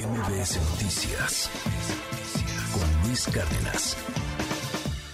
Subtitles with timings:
[0.00, 1.50] MBS Noticias
[2.72, 3.96] con Luis Cárdenas.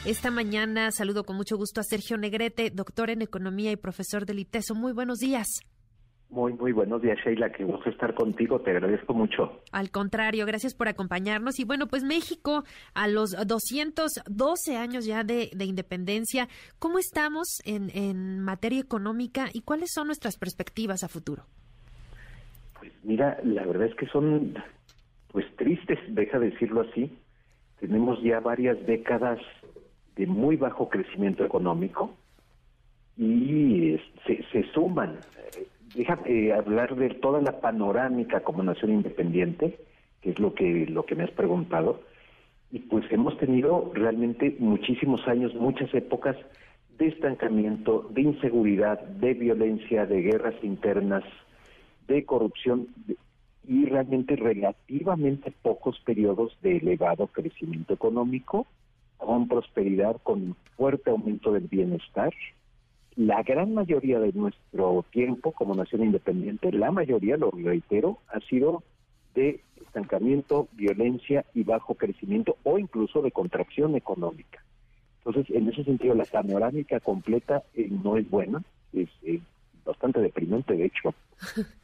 [0.07, 4.38] Esta mañana saludo con mucho gusto a Sergio Negrete, doctor en economía y profesor del
[4.38, 4.77] ITESO.
[4.77, 5.49] Muy buenos días.
[6.30, 7.51] Muy, muy buenos días, Sheila.
[7.51, 8.61] Qué gusto estar contigo.
[8.61, 9.61] Te agradezco mucho.
[9.72, 11.59] Al contrario, gracias por acompañarnos.
[11.59, 12.62] Y bueno, pues México,
[12.95, 16.46] a los 212 años ya de, independencia,
[16.79, 21.45] ¿cómo estamos en, en materia económica y cuáles son nuestras perspectivas a futuro?
[22.79, 24.55] Pues mira, la verdad es que son
[25.32, 27.16] pues tristes, deja decirlo así.
[27.80, 29.39] Tenemos ya varias décadas
[30.17, 32.14] de muy bajo crecimiento económico
[33.17, 35.19] y se, se suman.
[35.94, 39.78] Déjame eh, hablar de toda la panorámica como nación independiente,
[40.20, 42.00] que es lo que lo que me has preguntado.
[42.70, 46.36] Y pues hemos tenido realmente muchísimos años, muchas épocas
[46.98, 51.25] de estancamiento, de inseguridad, de violencia, de guerras internas,
[52.08, 52.89] de corrupción
[53.66, 58.67] y realmente relativamente pocos periodos de elevado crecimiento económico,
[59.17, 62.33] con prosperidad, con fuerte aumento del bienestar.
[63.17, 68.83] La gran mayoría de nuestro tiempo como nación independiente, la mayoría, lo reitero, ha sido
[69.34, 74.62] de estancamiento, violencia y bajo crecimiento o incluso de contracción económica.
[75.25, 79.08] Entonces, en ese sentido, la panorámica completa eh, no es buena, es,
[79.84, 81.14] bastante deprimente, de hecho.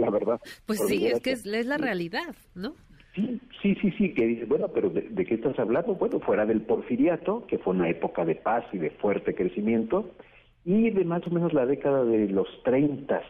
[0.00, 0.40] La verdad.
[0.66, 2.74] Pues sí, es que es, la realidad, ¿no?
[3.14, 5.94] Sí, sí, sí, sí, que bueno, pero de, qué estás hablando?
[5.94, 10.10] Bueno, fuera del porfiriato, que fue una época de paz y de fuerte crecimiento,
[10.64, 13.20] y de más o menos la década de los 30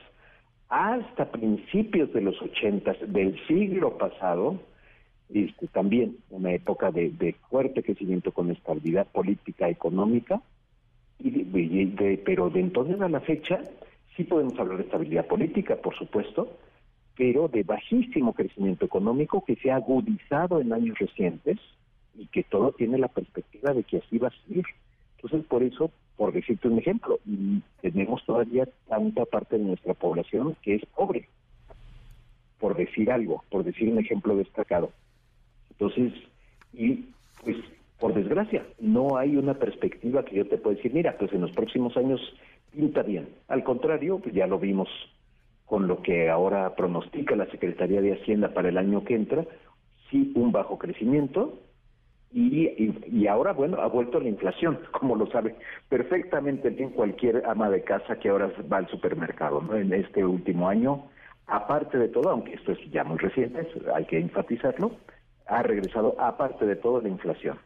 [0.68, 4.60] hasta principios de los 80 del siglo pasado,
[5.32, 10.40] este, también una época de, de fuerte crecimiento con estabilidad política, económica,
[11.18, 11.30] y
[12.24, 13.60] pero de entonces a la fecha
[14.16, 16.56] sí podemos hablar de estabilidad política, por supuesto,
[17.16, 21.58] pero de bajísimo crecimiento económico que se ha agudizado en años recientes
[22.16, 24.64] y que todo tiene la perspectiva de que así va a seguir.
[25.16, 27.18] Entonces, por eso, por decirte un ejemplo,
[27.82, 31.28] tenemos todavía tanta parte de nuestra población que es pobre,
[32.58, 34.90] por decir algo, por decir un ejemplo destacado.
[35.70, 36.12] Entonces,
[36.72, 37.06] y
[37.42, 37.56] pues
[37.98, 41.52] por desgracia, no hay una perspectiva que yo te pueda decir, mira, pues en los
[41.52, 42.20] próximos años
[42.70, 43.28] pinta bien.
[43.48, 44.88] Al contrario, pues ya lo vimos
[45.66, 49.44] con lo que ahora pronostica la Secretaría de Hacienda para el año que entra,
[50.10, 51.60] sí un bajo crecimiento
[52.32, 55.56] y, y, ahora, bueno, ha vuelto la inflación, como lo sabe
[55.88, 59.76] perfectamente bien cualquier ama de casa que ahora va al supermercado, ¿no?
[59.76, 61.06] En este último año,
[61.46, 64.96] aparte de todo, aunque esto es ya muy reciente, hay que enfatizarlo,
[65.46, 67.58] ha regresado aparte de todo la inflación.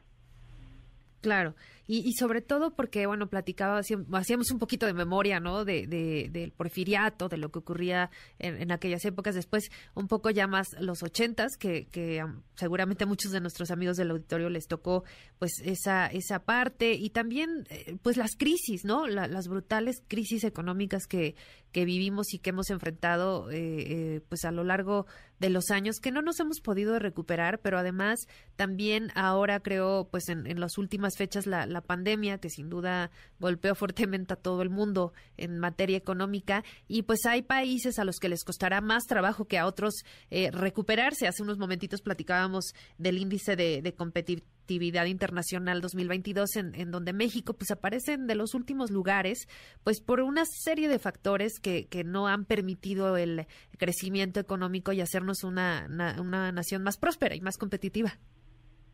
[1.20, 1.54] Claro,
[1.86, 5.66] y, sobre todo porque, bueno, platicaba, hacíamos un poquito de memoria, ¿no?
[5.66, 5.86] De,
[6.32, 9.34] del porfiriato, de lo que ocurría en, aquellas épocas.
[9.34, 12.24] Después, un poco ya más los ochentas, que, que
[12.54, 15.04] seguramente a muchos de nuestros amigos del auditorio les tocó,
[15.38, 16.94] pues, esa, esa parte.
[16.94, 19.06] Y también, eh, pues, las crisis, ¿no?
[19.06, 21.34] las brutales crisis económicas que,
[21.70, 25.06] que vivimos y que hemos enfrentado, eh, eh, pues, a lo largo
[25.38, 28.20] de los años, que no nos hemos podido recuperar, pero además
[28.56, 33.10] también ahora creo, pues, en, en las últimas fechas la la pandemia, que sin duda
[33.38, 38.18] golpeó fuertemente a todo el mundo en materia económica, y pues hay países a los
[38.18, 41.26] que les costará más trabajo que a otros eh, recuperarse.
[41.26, 47.70] Hace unos momentitos platicábamos del índice de, competitividad internacional 2022 en, en, donde México pues
[47.70, 49.46] aparecen de los últimos lugares
[49.84, 53.46] pues por una serie de factores que, que no han permitido el
[53.78, 55.86] crecimiento económico y hacernos una,
[56.18, 58.18] una, nación más próspera y más competitiva.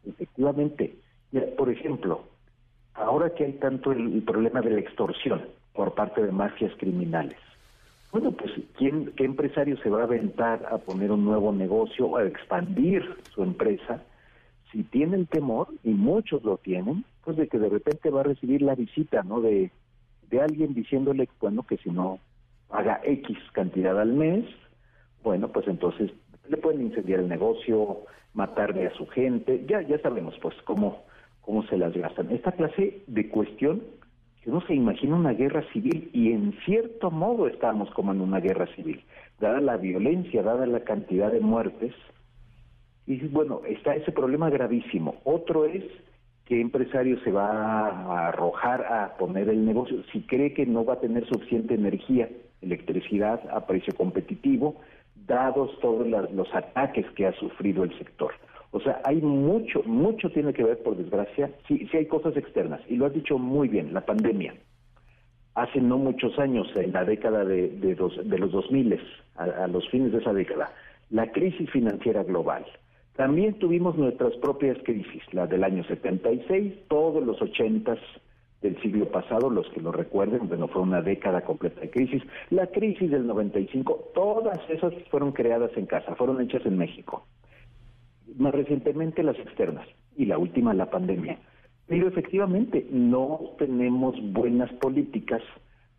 [0.05, 0.97] Efectivamente.
[1.57, 2.29] por ejemplo,
[3.03, 7.39] ahora que hay tanto el, problema de la extorsión por parte de mafias criminales,
[8.13, 12.17] bueno, pues ¿quién, ¿qué empresario se va a aventar a poner un nuevo negocio o
[12.17, 14.03] a expandir su empresa
[14.73, 18.63] si tienen temor, y muchos lo tienen, pues de que de repente va a recibir
[18.63, 19.41] la visita, ¿no?
[19.41, 19.71] De,
[20.31, 22.19] de alguien diciéndole, bueno, que si no
[22.71, 24.45] haga X cantidad al mes,
[25.23, 26.13] bueno, pues entonces
[26.49, 31.05] le pueden incendiar el negocio, matarle a su gente, ya, ya sabemos pues cómo
[31.41, 32.31] cómo se las gastan.
[32.31, 33.83] Esta clase de cuestión
[34.43, 38.41] que uno se imagina una guerra civil y en cierto modo estamos como en una
[38.41, 39.03] guerra civil,
[39.39, 41.95] dada la violencia, dada la cantidad de muertes.
[43.07, 45.17] Y bueno, está ese problema gravísimo.
[45.25, 45.85] Otro es
[46.47, 50.95] qué empresario se va a arrojar a poner el negocio si cree que no va
[50.95, 52.29] a tener suficiente energía,
[52.63, 54.77] electricidad a precio competitivo,
[55.27, 58.33] dados todos los ataques que ha sufrido el sector.
[58.73, 62.81] O sea, hay mucho, mucho tiene que ver, por desgracia, sí, sí hay cosas externas,
[62.89, 64.55] y lo has dicho muy bien, la pandemia.
[65.55, 69.01] Hace no muchos años, en la década de, de, de los 2000,
[69.37, 70.73] a, a los fines de esa década,
[71.11, 72.65] la crisis financiera global.
[73.17, 77.99] También tuvimos nuestras propias crisis, la del año 76, todos los 80
[78.63, 82.23] del siglo pasado, los que lo recuerden, bueno, fue una década completa de crisis.
[82.51, 87.27] La crisis del 95, todas esas fueron creadas en casa, fueron hechas en México.
[88.37, 89.87] Más recientemente las externas
[90.17, 91.39] y la última la pandemia.
[91.87, 95.43] Pero efectivamente no tenemos buenas políticas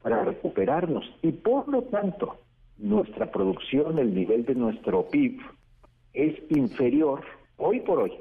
[0.02, 2.38] para recuperarnos y por lo tanto
[2.78, 5.40] nuestra producción, el nivel de nuestro PIB
[6.14, 7.22] es inferior
[7.58, 8.14] hoy por hoy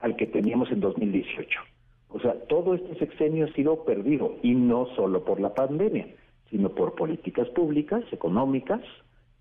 [0.00, 1.60] al que teníamos en 2018.
[2.10, 6.06] O sea, todo este sexenio ha sido perdido y no solo por la pandemia,
[6.48, 8.82] sino por políticas públicas, económicas,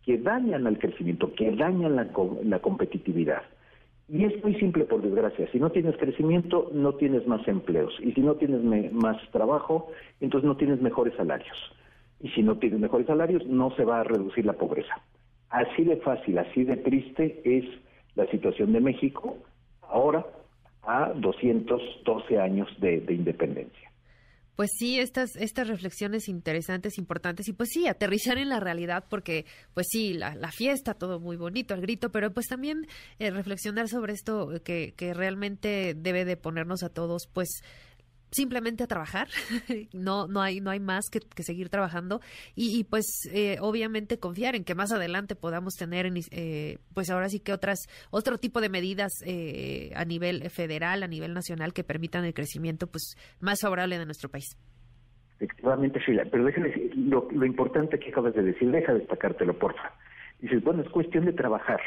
[0.03, 2.09] que dañan al crecimiento, que dañan la,
[2.43, 3.43] la competitividad.
[4.09, 5.49] Y es muy simple, por desgracia.
[5.51, 7.93] Si no tienes crecimiento, no tienes más empleos.
[8.01, 9.89] Y si no tienes más trabajo,
[10.19, 11.57] entonces no tienes mejores salarios.
[12.19, 15.01] Y si no tienes mejores salarios, no se va a reducir la pobreza.
[15.49, 17.65] Así de fácil, así de triste es
[18.15, 19.37] la situación de México
[19.81, 20.25] ahora
[20.83, 23.91] a 212 años de, independencia.
[24.55, 29.45] Pues sí, estas, estas reflexiones interesantes, importantes, y pues sí, aterrizar en la realidad, porque
[29.73, 34.13] pues sí, la, fiesta, todo muy bonito, el grito, pero pues también eh, reflexionar sobre
[34.13, 37.61] esto que, que realmente debe de ponernos a todos, pues
[38.33, 39.27] simplemente a trabajar,
[39.93, 42.21] no, no hay, no hay más que, seguir trabajando
[42.55, 47.39] y, pues eh, obviamente confiar en que más adelante podamos tener eh, pues ahora sí
[47.39, 47.79] que otras,
[48.11, 52.87] otro tipo de medidas eh, a nivel federal, a nivel nacional que permitan el crecimiento
[52.87, 54.57] pues más favorable de nuestro país.
[55.37, 59.93] Efectivamente, Sheila, pero déjame decir, lo, lo importante que acabas de decir, deja destacártelo, porfa.
[60.39, 61.81] Dices, bueno, es cuestión de trabajar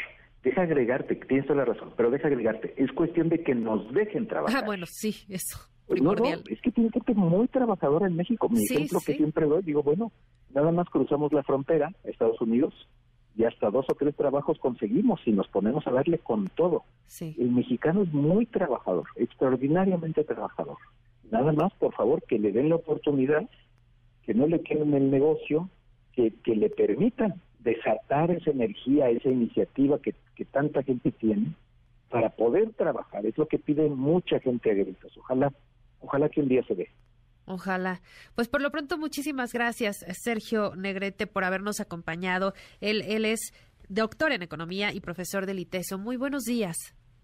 [0.47, 4.29] deja agregarte, tienes toda la razón, pero deja agregarte, es cuestión de que nos dejen
[4.29, 4.63] trabajar.
[4.63, 5.59] Ah, bueno, sí, eso.
[5.89, 8.49] No, no, es que tiene gente muy trabajadora en México.
[8.49, 10.11] Mi ejemplo que siempre doy, digo, bueno,
[10.53, 12.75] nada más cruzamos la frontera a Estados Unidos
[13.37, 16.85] y hasta dos o tres trabajos conseguimos y nos ponemos a darle con todo.
[17.21, 20.79] El mexicano es muy trabajador, extraordinariamente trabajador.
[21.31, 23.49] Nada más, por favor, que le den la oportunidad,
[24.23, 25.69] que no le queden el negocio,
[26.13, 31.53] que, que le permitan desatar esa energía, esa iniciativa que, que tanta gente tiene
[32.09, 33.27] para poder trabajar.
[33.27, 35.17] Es lo que pide mucha gente a gritos.
[35.19, 35.53] Ojalá
[36.07, 36.91] ojalá que un día se dé.
[37.47, 38.01] Ojalá.
[38.35, 42.55] Pues por lo pronto, muchísimas gracias, Sergio Negrete, por habernos acompañado.
[42.81, 43.53] Él, él es
[43.89, 45.99] doctor en economía y profesor del ITESO.
[45.99, 46.77] Muy buenos días.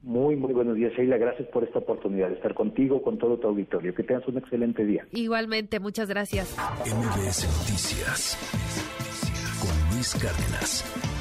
[0.02, 1.16] Muy, muy buenos días, Sheila.
[1.16, 3.94] Gracias por esta oportunidad de estar contigo, con todo tu auditorio.
[3.94, 5.06] Que tengas un excelente día.
[5.12, 6.56] Igualmente, muchas gracias.
[6.86, 8.36] MBS Noticias
[9.60, 11.11] con Luis Cárdenas.